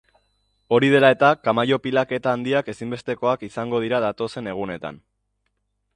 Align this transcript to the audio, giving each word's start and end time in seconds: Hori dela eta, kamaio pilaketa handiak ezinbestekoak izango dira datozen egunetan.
Hori 0.77 0.87
dela 0.93 1.11
eta, 1.15 1.29
kamaio 1.47 1.77
pilaketa 1.83 2.33
handiak 2.37 2.73
ezinbestekoak 2.75 3.47
izango 3.49 3.83
dira 3.87 4.01
datozen 4.09 4.53
egunetan. 4.55 4.99